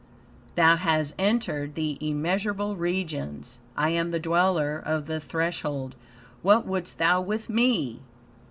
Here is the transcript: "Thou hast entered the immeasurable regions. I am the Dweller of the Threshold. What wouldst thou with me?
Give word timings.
"Thou 0.55 0.77
hast 0.77 1.13
entered 1.19 1.75
the 1.75 1.95
immeasurable 2.01 2.75
regions. 2.75 3.59
I 3.77 3.89
am 3.91 4.09
the 4.09 4.19
Dweller 4.19 4.81
of 4.83 5.05
the 5.05 5.19
Threshold. 5.19 5.93
What 6.41 6.65
wouldst 6.65 6.97
thou 6.97 7.21
with 7.21 7.49
me? 7.49 7.99